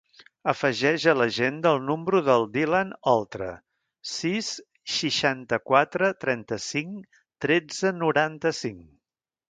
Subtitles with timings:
[0.51, 3.51] Afegeix a l'agenda el número del Dylan Oltra:
[4.15, 4.51] sis,
[4.97, 8.85] seixanta-quatre, trenta-cinc, tretze, noranta-cinc.